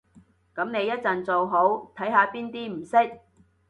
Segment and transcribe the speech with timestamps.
[0.55, 3.19] 噉你一陣做好，睇下邊啲唔識